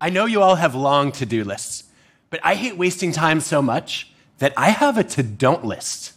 [0.00, 1.84] I know you all have long to do lists,
[2.30, 6.12] but I hate wasting time so much that I have a to don't list.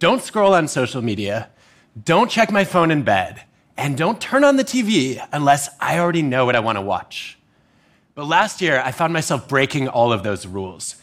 [0.00, 1.50] Don't scroll on social media,
[2.04, 3.42] don't check my phone in bed,
[3.76, 7.38] and don't turn on the TV unless I already know what I want to watch.
[8.16, 10.96] But last year, I found myself breaking all of those rules.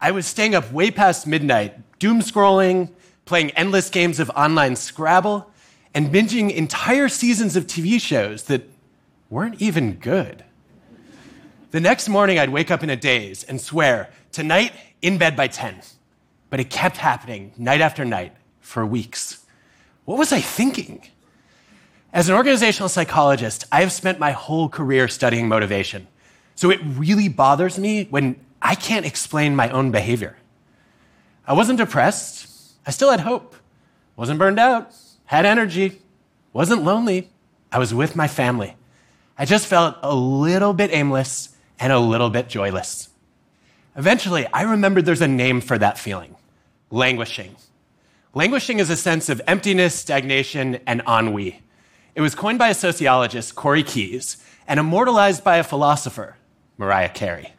[0.00, 2.90] I was staying up way past midnight, doom scrolling,
[3.26, 5.50] playing endless games of online Scrabble,
[5.94, 8.68] and binging entire seasons of TV shows that
[9.28, 10.44] weren't even good.
[11.72, 15.48] The next morning, I'd wake up in a daze and swear, tonight, in bed by
[15.48, 15.80] 10.
[16.48, 19.44] But it kept happening night after night for weeks.
[20.04, 21.02] What was I thinking?
[22.12, 26.06] As an organizational psychologist, I have spent my whole career studying motivation.
[26.54, 30.36] So it really bothers me when I can't explain my own behavior.
[31.48, 32.48] I wasn't depressed.
[32.86, 33.56] I still had hope.
[34.14, 34.94] Wasn't burned out.
[35.24, 36.00] Had energy.
[36.52, 37.28] Wasn't lonely.
[37.72, 38.76] I was with my family.
[39.36, 43.08] I just felt a little bit aimless and a little bit joyless.
[43.96, 46.36] Eventually, I remembered there's a name for that feeling
[46.90, 47.56] languishing.
[48.34, 51.62] Languishing is a sense of emptiness, stagnation, and ennui.
[52.14, 54.36] It was coined by a sociologist, Corey Keyes,
[54.68, 56.36] and immortalized by a philosopher,
[56.78, 57.54] Mariah Carey.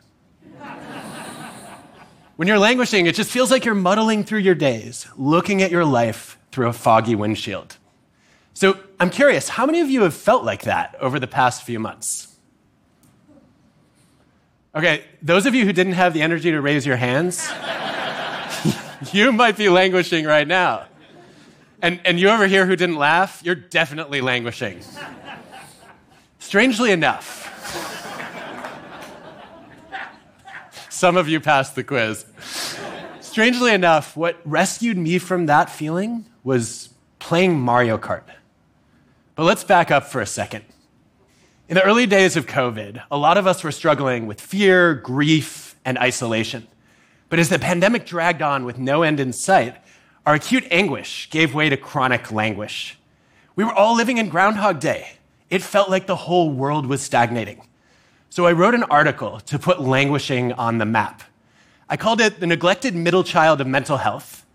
[2.36, 5.86] when you're languishing, it just feels like you're muddling through your days, looking at your
[5.86, 7.78] life through a foggy windshield.
[8.54, 11.80] So I'm curious, how many of you have felt like that over the past few
[11.80, 12.36] months?
[14.76, 17.50] Okay, those of you who didn't have the energy to raise your hands,
[19.12, 20.86] you might be languishing right now.
[21.82, 24.82] And, and you over here who didn't laugh, you're definitely languishing.
[26.40, 27.46] Strangely enough,
[30.90, 32.26] some of you passed the quiz.
[33.22, 38.24] Strangely enough, what rescued me from that feeling was playing Mario Kart.
[39.36, 40.66] But let's back up for a second.
[41.70, 45.76] In the early days of COVID, a lot of us were struggling with fear, grief,
[45.84, 46.66] and isolation.
[47.28, 49.76] But as the pandemic dragged on with no end in sight,
[50.26, 52.98] our acute anguish gave way to chronic languish.
[53.58, 55.18] We were all living in Groundhog Day.
[55.50, 57.62] It felt like the whole world was stagnating.
[58.30, 61.22] So I wrote an article to put languishing on the map.
[61.90, 64.46] I called it The Neglected Middle Child of Mental Health.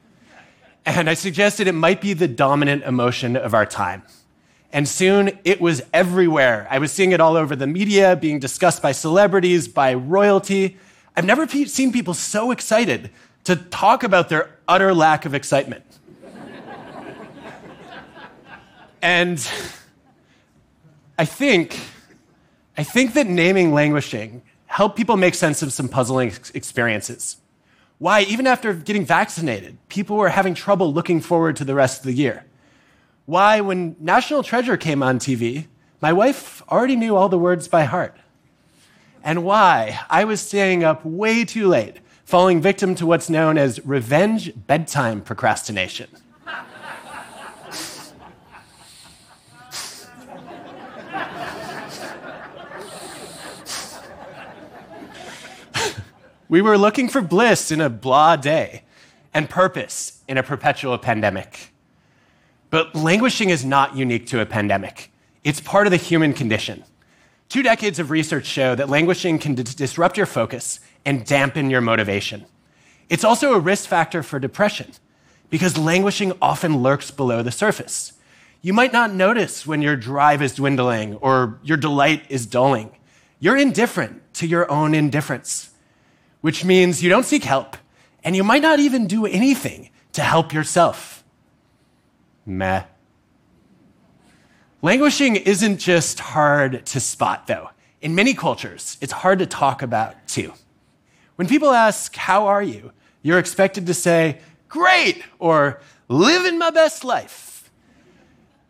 [0.87, 4.03] And I suggested it might be the dominant emotion of our time.
[4.73, 6.67] And soon it was everywhere.
[6.71, 10.79] I was seeing it all over the media, being discussed by celebrities, by royalty.
[11.15, 13.11] I've never pe- seen people so excited
[13.45, 15.85] to talk about their utter lack of excitement.
[19.03, 19.47] and
[21.19, 21.79] I think,
[22.79, 27.37] I think that naming languishing helped people make sense of some puzzling ex- experiences.
[27.99, 32.07] Why, even after getting vaccinated, people were having trouble looking forward to the rest of
[32.07, 32.47] the year.
[33.33, 35.67] Why, when National Treasure came on TV,
[36.03, 38.15] my wife already knew all the words by heart.
[39.25, 43.83] And why I was staying up way too late, falling victim to what's known as
[43.87, 46.11] revenge bedtime procrastination.
[56.51, 58.83] we were looking for bliss in a blah day
[59.33, 61.72] and purpose in a perpetual pandemic.
[62.73, 65.13] But languishing is not unique to a pandemic,
[65.45, 66.85] it's part of the human condition.
[67.51, 71.83] Two decades of research show that languishing can d- disrupt your focus and dampen your
[71.83, 72.47] motivation.
[73.11, 74.91] It's also a risk factor for depression
[75.51, 78.15] because languishing often lurks below the surface.
[78.63, 82.97] You might not notice when your drive is dwindling or your delight is dulling.
[83.39, 85.73] You're indifferent to your own indifference,
[86.41, 87.77] which means you don't seek help
[88.25, 91.22] and you might not even do anything to help yourself.
[92.47, 92.85] Meh.
[94.81, 97.71] Languishing isn't just hard to spot, though.
[98.01, 100.53] In many cultures, it's hard to talk about, too.
[101.37, 102.93] When people ask, How are you?
[103.23, 107.71] you're expected to say, Great, or Living my best life.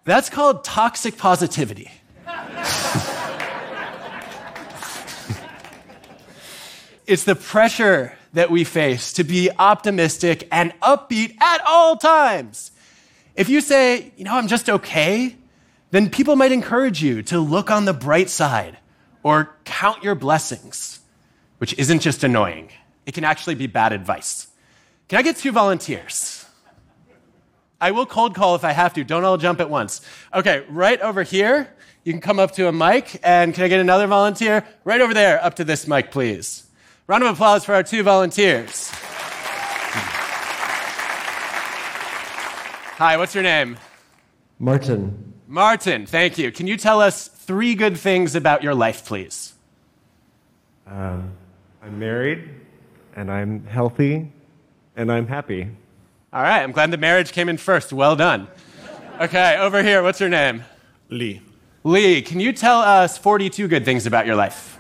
[0.05, 1.91] That's called toxic positivity.
[7.07, 12.71] it's the pressure that we face to be optimistic and upbeat at all times.
[13.35, 15.37] If you say, you know, I'm just okay,
[15.91, 18.79] then people might encourage you to look on the bright side
[19.23, 21.01] or count your blessings,
[21.59, 22.71] which isn't just annoying,
[23.07, 24.49] it can actually be bad advice.
[25.09, 26.47] Can I get two volunteers?
[27.81, 29.05] I will cold call if I have to.
[29.05, 30.03] Don't all jump at once.
[30.33, 31.75] Okay, right over here,
[32.05, 33.19] you can come up to a mic.
[33.23, 34.65] And can I get another volunteer?
[34.85, 36.65] Right over there, up to this mic, please.
[37.07, 38.93] Round of applause for our two volunteers.
[42.97, 43.79] Hi, what's your name?
[44.59, 45.33] Martin.
[45.49, 46.53] Martin, thank you.
[46.53, 49.55] Can you tell us three good things about your life, please?
[50.87, 51.33] Um,
[51.83, 52.51] I'm married,
[53.17, 54.31] and I'm healthy,
[54.95, 55.69] and I'm happy.
[56.35, 57.95] All right, I'm glad the marriage came in first.
[57.95, 58.47] Well done.
[59.21, 60.63] Okay, over here, what's your name?
[61.09, 61.41] Lee.
[61.85, 64.79] Lee, can you tell us 42 good things about your life?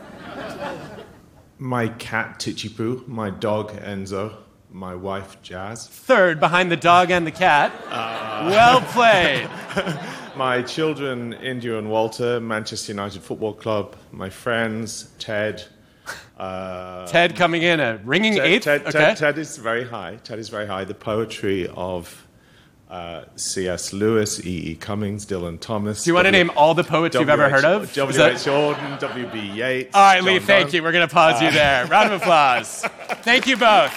[1.59, 4.37] My cat Tichipu, my dog Enzo,
[4.73, 7.73] my wife Jazz, Third, behind the dog and the cat.
[7.91, 9.49] well played.
[10.37, 15.63] my children India and Walter, Manchester United Football Club, my friends Ted.
[16.39, 18.65] Uh, Ted coming in a ringing Ted, eighth.
[18.65, 18.91] Ted, okay.
[18.91, 20.17] Ted, Ted is very high.
[20.25, 20.85] Ted is very high.
[20.85, 22.27] The poetry of
[22.91, 23.93] uh, C.S.
[23.93, 24.75] Lewis, E.E.
[24.75, 26.03] Cummings, Dylan Thomas.
[26.05, 27.93] Do you want to name all the poets you've ever heard of?
[27.95, 28.19] W.H.
[28.39, 29.39] Auden, W.B.
[29.41, 29.95] Yeats.
[29.95, 30.75] All right, Lee, thank Donne.
[30.75, 30.83] you.
[30.83, 31.87] We're going to pause you there.
[31.87, 32.83] Round of applause.
[33.23, 33.93] thank you both.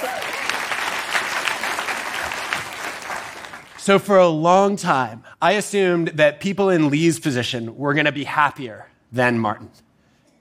[3.86, 8.12] So, for a long time, I assumed that people in Lee's position were going to
[8.12, 9.70] be happier than Martin.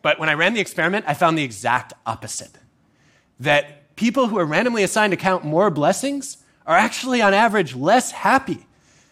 [0.01, 2.53] But when I ran the experiment, I found the exact opposite.
[3.39, 8.13] That people who are randomly assigned to count more blessings are actually, on average, less
[8.13, 8.67] happy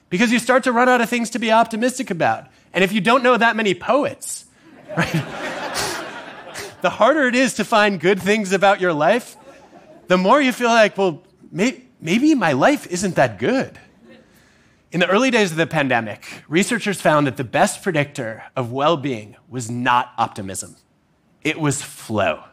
[0.08, 2.46] because you start to run out of things to be optimistic about.
[2.72, 4.46] And if you don't know that many poets,
[6.80, 9.36] the harder it is to find good things about your life,
[10.06, 13.78] the more you feel like, well, may- maybe my life isn't that good.
[14.92, 18.98] In the early days of the pandemic, researchers found that the best predictor of well
[18.98, 20.76] being was not optimism,
[21.40, 22.44] it was flow.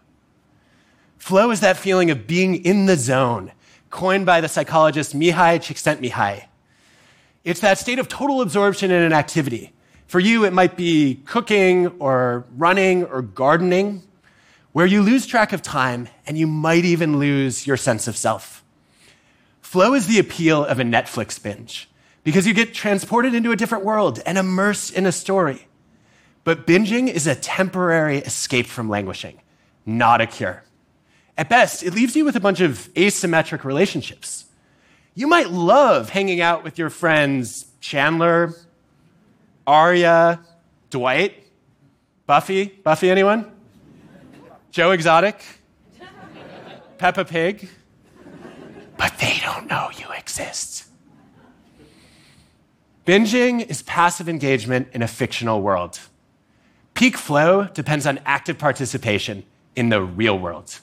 [1.18, 3.52] Flow is that feeling of being in the zone,
[3.90, 6.46] coined by the psychologist Mihaly Csikszentmihalyi.
[7.44, 9.74] It's that state of total absorption in an activity.
[10.08, 14.02] For you, it might be cooking or running or gardening,
[14.72, 18.64] where you lose track of time and you might even lose your sense of self.
[19.62, 21.90] Flow is the appeal of a Netflix binge
[22.24, 25.68] because you get transported into a different world and immersed in a story.
[26.44, 29.42] But binging is a temporary escape from languishing,
[29.86, 30.64] not a cure.
[31.38, 34.46] At best, it leaves you with a bunch of asymmetric relationships.
[35.16, 38.54] You might love hanging out with your friends Chandler,
[39.66, 40.42] Arya,
[40.90, 41.46] Dwight,
[42.26, 42.66] Buffy.
[42.66, 43.52] Buffy, anyone?
[44.72, 45.42] Joe Exotic?
[46.98, 47.70] Peppa Pig?
[48.98, 50.89] But they don't know you exist.
[53.10, 56.00] Binging is passive engagement in a fictional world.
[56.94, 59.44] Peak flow depends on active participation
[59.76, 60.80] in the real world,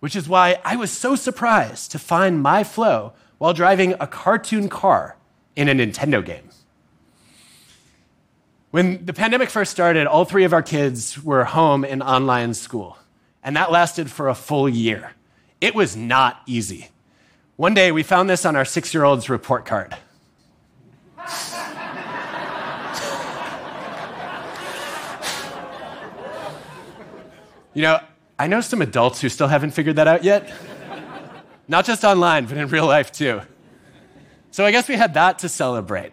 [0.00, 4.70] which is why I was so surprised to find my flow while driving a cartoon
[4.70, 5.18] car
[5.54, 6.48] in a Nintendo game.
[8.70, 12.96] When the pandemic first started, all three of our kids were home in online school,
[13.44, 15.12] and that lasted for a full year.
[15.60, 16.88] It was not easy.
[17.56, 19.94] One day, we found this on our six year old's report card.
[27.74, 28.00] You know,
[28.38, 30.52] I know some adults who still haven't figured that out yet.
[31.68, 33.40] Not just online, but in real life too.
[34.50, 36.12] So I guess we had that to celebrate.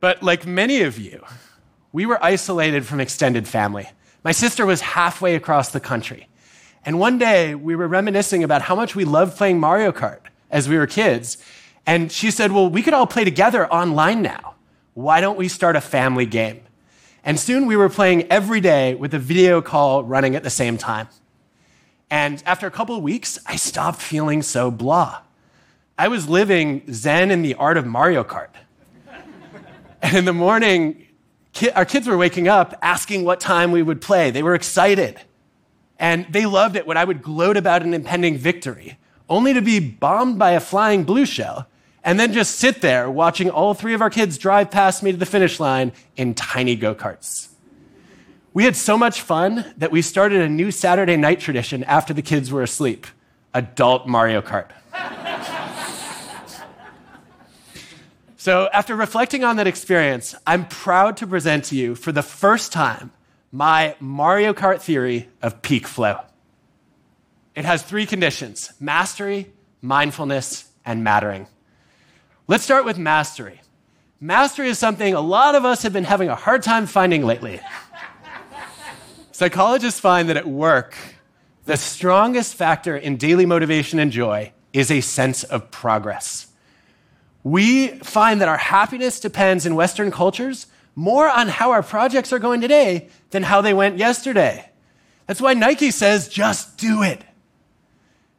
[0.00, 1.24] But like many of you,
[1.92, 3.88] we were isolated from extended family.
[4.24, 6.26] My sister was halfway across the country.
[6.84, 10.20] And one day we were reminiscing about how much we loved playing Mario Kart
[10.50, 11.38] as we were kids.
[11.86, 14.54] And she said, Well, we could all play together online now.
[14.94, 16.62] Why don't we start a family game?
[17.24, 20.78] And soon we were playing every day with a video call running at the same
[20.78, 21.08] time.
[22.10, 25.22] And after a couple of weeks, I stopped feeling so blah.
[25.98, 28.48] I was living Zen in the art of Mario Kart.
[30.02, 31.06] And in the morning,
[31.74, 34.30] our kids were waking up asking what time we would play.
[34.30, 35.20] They were excited.
[35.98, 39.78] And they loved it when I would gloat about an impending victory, only to be
[39.78, 41.68] bombed by a flying blue shell,
[42.04, 45.18] and then just sit there watching all three of our kids drive past me to
[45.18, 47.48] the finish line in tiny go karts.
[48.52, 52.22] We had so much fun that we started a new Saturday night tradition after the
[52.22, 53.06] kids were asleep
[53.54, 54.70] adult Mario Kart.
[58.36, 62.72] so, after reflecting on that experience, I'm proud to present to you for the first
[62.72, 63.12] time
[63.52, 66.20] my Mario Kart theory of peak flow.
[67.54, 69.52] It has three conditions mastery,
[69.82, 71.46] mindfulness, and mattering.
[72.50, 73.60] Let's start with mastery.
[74.20, 77.60] Mastery is something a lot of us have been having a hard time finding lately.
[79.30, 80.96] Psychologists find that at work,
[81.66, 86.48] the strongest factor in daily motivation and joy is a sense of progress.
[87.44, 90.66] We find that our happiness depends in Western cultures
[90.96, 94.68] more on how our projects are going today than how they went yesterday.
[95.28, 97.22] That's why Nike says, just do it.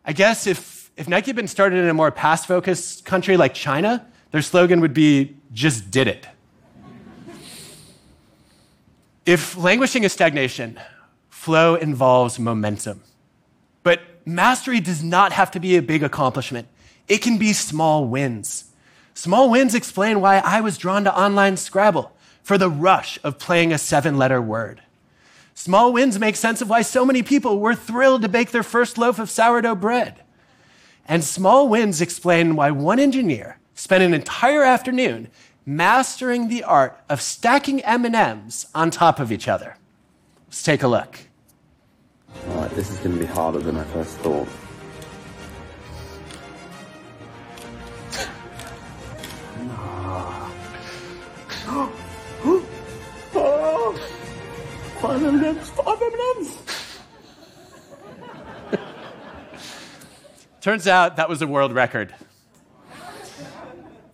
[0.03, 3.55] I guess if, if Nike had been started in a more past focused country like
[3.55, 6.27] China, their slogan would be, just did it.
[9.25, 10.79] if languishing is stagnation,
[11.27, 13.01] flow involves momentum.
[13.81, 16.67] But mastery does not have to be a big accomplishment,
[17.07, 18.65] it can be small wins.
[19.15, 22.11] Small wins explain why I was drawn to online Scrabble
[22.43, 24.83] for the rush of playing a seven letter word.
[25.55, 28.99] Small wins make sense of why so many people were thrilled to bake their first
[28.99, 30.21] loaf of sourdough bread.
[31.07, 35.29] And small wins explain why one engineer spent an entire afternoon
[35.65, 39.75] mastering the art of stacking M&Ms on top of each other.
[40.47, 41.19] Let's take a look.
[42.49, 44.47] All right, this is going to be harder than I first thought.
[55.01, 56.80] Five M&Ms, five M&Ms.
[60.61, 62.13] Turns out that was a world record.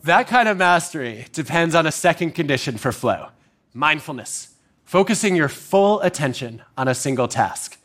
[0.03, 3.27] That kind of mastery depends on a second condition for flow
[3.73, 7.77] mindfulness, focusing your full attention on a single task.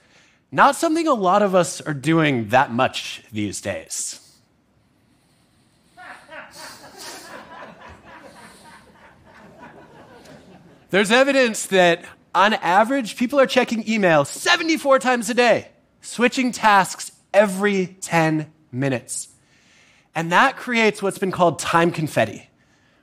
[0.52, 4.21] Not something a lot of us are doing that much these days.
[10.90, 15.69] There's evidence that on average, people are checking email 74 times a day,
[16.00, 19.29] switching tasks every 10 minutes.
[20.14, 22.49] And that creates what's been called time confetti,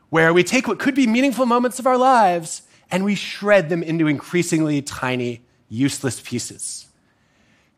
[0.09, 3.83] where we take what could be meaningful moments of our lives and we shred them
[3.83, 6.87] into increasingly tiny, useless pieces.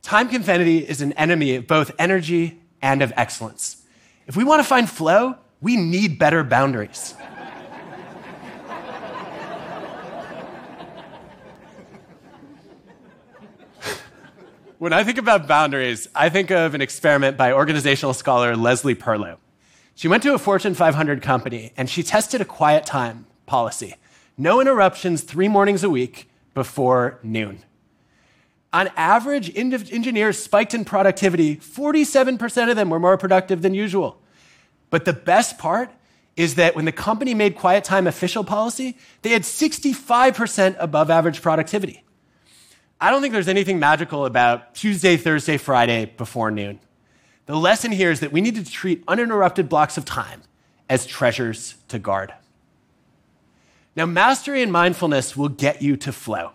[0.02, 3.84] Time confetti is an enemy of both energy and of excellence.
[4.28, 7.14] If we want to find flow, we need better boundaries.
[14.82, 19.38] When I think about boundaries, I think of an experiment by organizational scholar Leslie Perlow.
[19.94, 23.94] She went to a Fortune 500 company and she tested a quiet time policy
[24.40, 27.60] no interruptions three mornings a week before noon.
[28.74, 31.58] On average, engineers spiked in productivity.
[31.58, 34.20] 47% of them were more productive than usual.
[34.90, 35.92] But the best part
[36.36, 41.44] is that when the company made quiet time official policy, they had 65% above average
[41.44, 42.04] productivity.
[43.02, 46.80] I don't think there's anything magical about Tuesday, Thursday, Friday before noon.
[47.48, 50.44] The lesson here is that we need to treat uninterrupted blocks of time
[50.88, 52.32] as treasures to guard.
[53.96, 56.52] Now, mastery and mindfulness will get you to flow.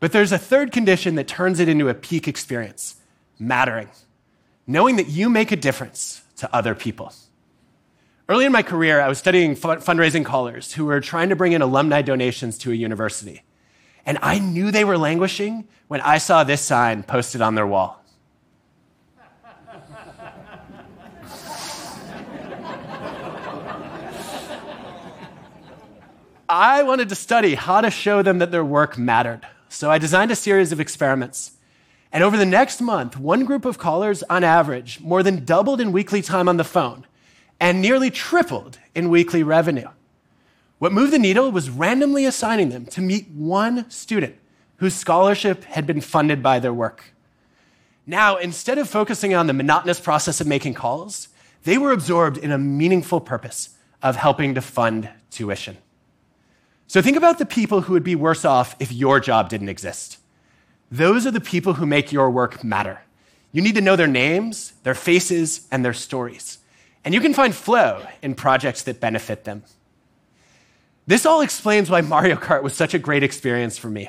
[0.00, 2.96] But there's a third condition that turns it into a peak experience
[3.38, 3.90] mattering,
[4.66, 7.14] knowing that you make a difference to other people.
[8.28, 11.62] Early in my career, I was studying fundraising callers who were trying to bring in
[11.62, 13.44] alumni donations to a university.
[14.06, 18.00] And I knew they were languishing when I saw this sign posted on their wall.
[26.48, 29.46] I wanted to study how to show them that their work mattered.
[29.68, 31.52] So I designed a series of experiments.
[32.12, 35.92] And over the next month, one group of callers, on average, more than doubled in
[35.92, 37.06] weekly time on the phone
[37.60, 39.88] and nearly tripled in weekly revenue.
[40.80, 44.36] What moved the needle was randomly assigning them to meet one student
[44.78, 47.12] whose scholarship had been funded by their work.
[48.06, 51.28] Now, instead of focusing on the monotonous process of making calls,
[51.64, 55.76] they were absorbed in a meaningful purpose of helping to fund tuition.
[56.86, 60.16] So think about the people who would be worse off if your job didn't exist.
[60.90, 63.02] Those are the people who make your work matter.
[63.52, 66.56] You need to know their names, their faces, and their stories.
[67.04, 69.62] And you can find flow in projects that benefit them.
[71.10, 74.08] This all explains why Mario Kart was such a great experience for me.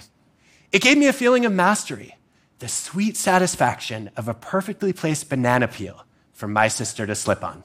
[0.71, 2.15] It gave me a feeling of mastery,
[2.59, 7.63] the sweet satisfaction of a perfectly placed banana peel for my sister to slip on.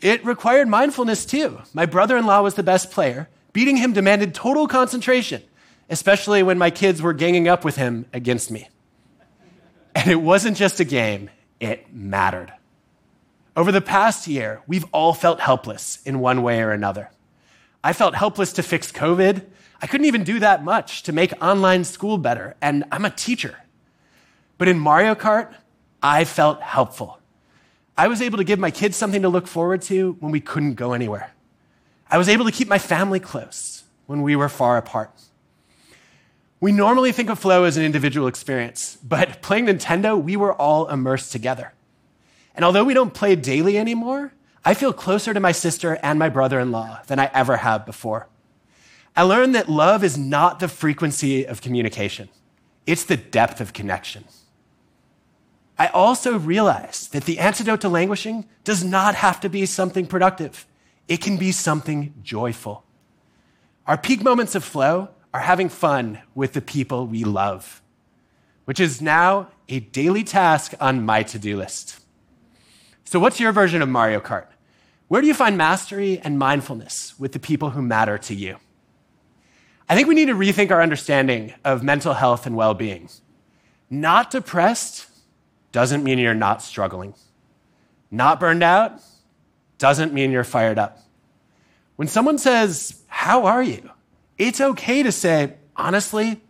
[0.00, 1.60] It required mindfulness too.
[1.72, 3.28] My brother in law was the best player.
[3.52, 5.44] Beating him demanded total concentration,
[5.88, 8.68] especially when my kids were ganging up with him against me.
[9.94, 12.52] And it wasn't just a game, it mattered.
[13.54, 17.10] Over the past year, we've all felt helpless in one way or another.
[17.84, 19.44] I felt helpless to fix COVID.
[19.82, 23.58] I couldn't even do that much to make online school better, and I'm a teacher.
[24.56, 25.52] But in Mario Kart,
[26.02, 27.18] I felt helpful.
[27.98, 30.74] I was able to give my kids something to look forward to when we couldn't
[30.74, 31.34] go anywhere.
[32.10, 35.10] I was able to keep my family close when we were far apart.
[36.58, 40.88] We normally think of flow as an individual experience, but playing Nintendo, we were all
[40.88, 41.74] immersed together.
[42.54, 44.32] And although we don't play daily anymore,
[44.64, 47.84] I feel closer to my sister and my brother in law than I ever have
[47.84, 48.28] before.
[49.16, 52.28] I learned that love is not the frequency of communication,
[52.86, 54.24] it's the depth of connection.
[55.78, 60.66] I also realized that the antidote to languishing does not have to be something productive,
[61.08, 62.84] it can be something joyful.
[63.86, 67.82] Our peak moments of flow are having fun with the people we love,
[68.64, 72.01] which is now a daily task on my to do list.
[73.04, 74.46] So, what's your version of Mario Kart?
[75.08, 78.56] Where do you find mastery and mindfulness with the people who matter to you?
[79.88, 83.10] I think we need to rethink our understanding of mental health and well being.
[83.90, 85.06] Not depressed
[85.70, 87.14] doesn't mean you're not struggling.
[88.10, 89.00] Not burned out
[89.78, 90.98] doesn't mean you're fired up.
[91.96, 93.90] When someone says, How are you?
[94.38, 96.40] it's okay to say, Honestly,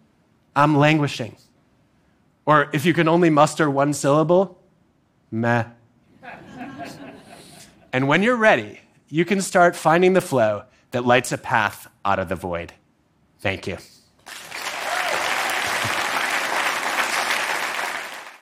[0.55, 1.37] I'm languishing.
[2.45, 4.61] Or if you can only muster one syllable,
[5.31, 5.65] meh.
[7.93, 12.19] And when you're ready, you can start finding the flow that lights a path out
[12.19, 12.73] of the void.
[13.41, 13.79] Thank you.